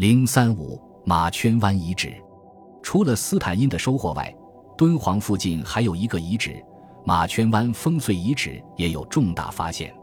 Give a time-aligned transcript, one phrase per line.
[0.00, 2.14] 零三五马圈湾遗址，
[2.82, 4.34] 除了斯坦因的收获外，
[4.74, 6.64] 敦煌附近还有一个遗址——
[7.04, 9.94] 马圈湾烽燧遗址，也有重大发现。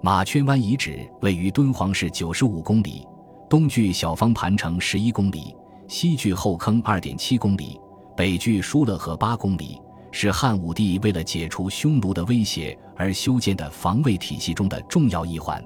[0.00, 3.04] 马圈湾遗址位于敦煌市九十五公里，
[3.50, 5.56] 东距小方盘城十一公里，
[5.88, 7.80] 西距后坑二点七公里，
[8.16, 9.76] 北距疏勒河八公里，
[10.12, 15.60] 是汉武帝为了解除匈奴的威胁而修建的防卫体系中的重要一环。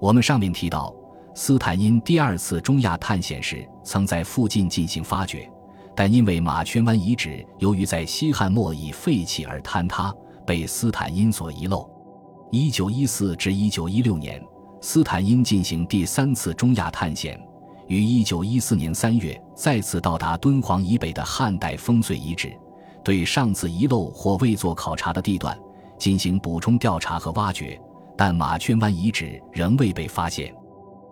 [0.00, 0.94] 我们上面提到。
[1.34, 5.50] 斯坦因第二次中亚探险时，曾在附近进行发掘，
[5.96, 10.14] 但因为马圈湾遗址由于在西汉末已废弃而坍塌，
[10.46, 11.88] 被斯坦因所遗漏。
[12.50, 14.42] 一九一四至一九一六年，
[14.82, 17.40] 斯坦因进行第三次中亚探险，
[17.86, 22.52] 于一九一四年三月再次到达敦煌以北的汉代烽燧遗址，
[23.02, 25.58] 对上次遗漏或未做考察的地段
[25.98, 27.80] 进行补充调查和挖掘，
[28.18, 30.54] 但马圈湾遗址仍未被发现。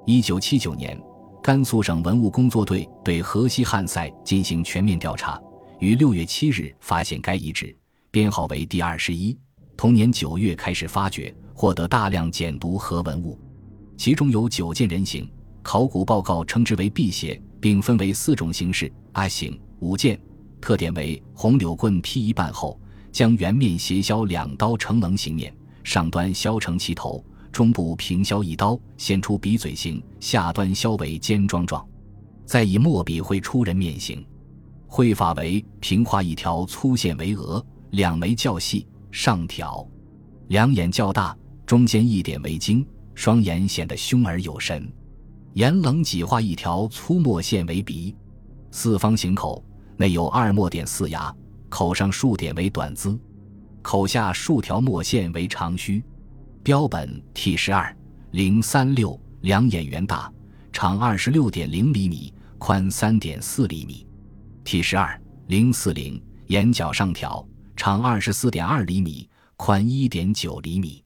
[0.07, 0.99] 一九七九年，
[1.43, 5.39] 甘肃省文物工作队对河西汉塞进行全面调查，
[5.79, 7.77] 于六月七日发现该遗址，
[8.11, 9.39] 编号为第二十一。
[9.77, 13.39] 同年九月开始发掘，获得大量简牍和文物，
[13.99, 15.31] 其中有九件人形。
[15.63, 20.19] 考古报告称之为辟邪，并分为四种形式：I 形、五件，
[20.63, 22.81] 特点为红柳棍劈一半后，
[23.13, 27.23] 将圆面斜削两刀成棱形面，上端削成其头。
[27.53, 31.87] 中部平削一刀，现出鼻嘴形；下端削为尖桩状，
[32.47, 34.25] 再以墨笔绘出人面形。
[34.87, 39.87] 绘法为平画一条粗线为额，两眉较细，上挑；
[40.49, 42.85] 两眼较大，中间一点为睛，
[43.15, 44.91] 双眼显得凶而有神。
[45.55, 48.15] 沿棱几画一条粗墨线为鼻，
[48.71, 49.65] 四方形口，
[49.97, 51.35] 内有二墨点四牙，
[51.69, 53.19] 口上数点为短龇，
[53.83, 56.03] 口下数条墨线为长须。
[56.63, 57.95] 标本 T 十二
[58.33, 60.31] 零三六，两眼圆大，
[60.71, 64.07] 长二十六点零厘米，宽三点四厘米。
[64.63, 67.43] T 十二零四零，眼角上挑，
[67.75, 71.03] 长二十四点二厘米，宽一点九厘米。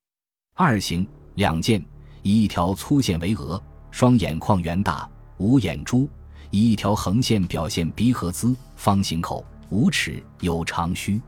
[0.57, 1.07] 二型
[1.37, 1.85] 两件，
[2.23, 3.63] 以一条粗线为额，
[3.93, 6.11] 双眼眶圆大，无眼珠，
[6.51, 11.21] 以一条横线表现鼻合姿，方形口，无齿，有长须。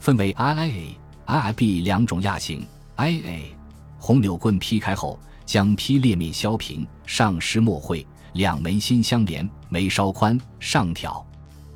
[0.00, 2.66] 分为 I A I I B 两种亚型
[2.96, 3.59] I A。
[4.00, 11.24] 红柳棍劈开后，将劈裂面削平，上施墨绘，两眉心相连，眉稍宽，上挑。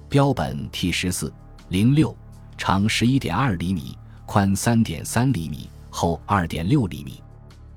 [0.08, 1.32] 标本 T 十四
[1.68, 2.16] 零六，
[2.56, 7.22] 长十一点二厘米，宽三点三厘米，厚二点六厘米。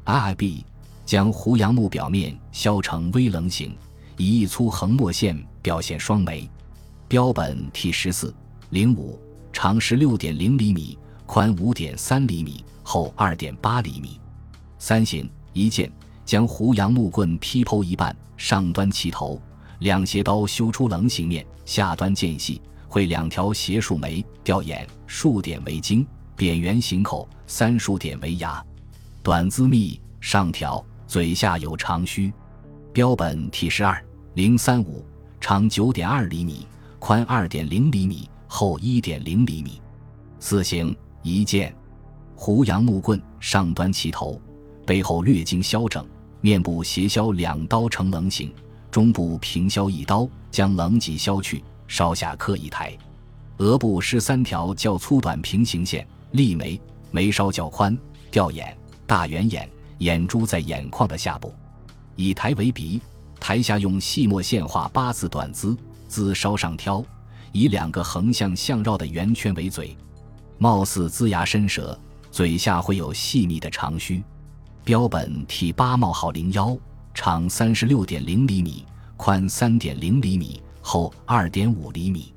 [0.06, 0.63] RIB
[1.06, 3.75] 将胡杨木表面削成微棱形，
[4.16, 6.50] 以一粗横墨线表现双眉。
[7.09, 8.34] 标本 T 十四
[8.69, 9.19] 零五，
[9.52, 14.19] 长十六点零厘米，宽五点三厘米，厚二点八厘米。
[14.79, 15.91] 三形一件，
[16.25, 19.41] 将胡杨木棍劈剖一半，上端齐头，
[19.79, 26.05] 两斜刀修出棱形面，下端间细，绘两条斜竖眉，吊眼，竖点为睛，
[26.35, 28.63] 扁圆形口，三竖点为牙，
[29.23, 32.31] 短字密，上挑，嘴下有长须。
[32.94, 35.05] 标本 T 十二零三五，
[35.39, 36.67] 长九点二厘米，
[36.99, 39.81] 宽二点零厘米，厚一点零厘米。
[40.39, 41.75] 四形一件，
[42.35, 44.39] 胡杨木棍上端齐头。
[44.88, 46.08] 背后略经削整，
[46.40, 48.53] 面部斜削两刀成棱形，
[48.90, 52.98] 中部平削一刀，将棱脊削去，稍下刻一台。
[53.58, 56.80] 额部施三条较粗短平行线，立眉，
[57.12, 57.98] 眉稍较宽，
[58.31, 61.54] 吊眼，大圆眼，眼珠在眼眶的下部。
[62.16, 63.02] 以台为鼻，
[63.42, 65.75] 台下用细墨线画八字短姿，
[66.08, 67.04] 姿稍上挑，
[67.52, 69.98] 以两个横向相绕的圆圈为嘴，
[70.58, 72.00] 貌似龇牙伸舌，
[72.31, 74.24] 嘴下会有细密的长须。
[74.88, 76.78] 标本 T 八冒号零幺，
[77.14, 78.86] 长三十六点零厘米，
[79.18, 82.37] 宽三点零厘米，厚二点五厘米。